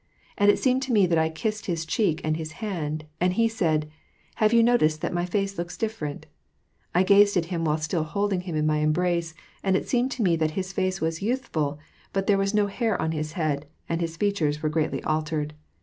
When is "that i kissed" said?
1.05-1.65